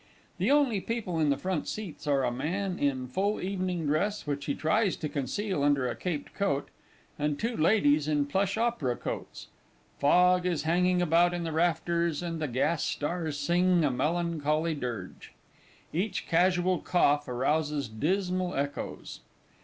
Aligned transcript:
The 0.39 0.49
only 0.49 0.81
people 0.81 1.19
in 1.19 1.29
the 1.29 1.37
front 1.37 1.67
seats 1.67 2.07
are 2.07 2.23
a 2.23 2.31
man 2.31 2.79
in 2.79 3.07
full 3.07 3.39
evening 3.39 3.85
dress, 3.85 4.25
which 4.25 4.45
he 4.45 4.55
tries 4.55 4.95
to 4.95 5.07
conceal 5.07 5.61
under 5.61 5.87
a 5.87 5.95
caped 5.95 6.33
coat, 6.33 6.69
and 7.19 7.37
two 7.37 7.55
Ladies 7.55 8.07
in 8.07 8.25
plush 8.25 8.57
opera 8.57 8.95
cloaks. 8.95 9.49
Fog 9.99 10.43
is 10.47 10.63
hanging 10.63 11.03
about 11.03 11.35
in 11.35 11.43
the 11.43 11.51
rafters, 11.51 12.23
and 12.23 12.41
the 12.41 12.47
gas 12.47 12.83
stars 12.83 13.37
sing 13.37 13.85
a 13.85 13.91
melancholy 13.91 14.73
dirge. 14.73 15.33
Each 15.93 16.25
casual 16.25 16.79
cough 16.79 17.27
arouses 17.27 17.87
dismal 17.87 18.55
echoes. 18.55 19.19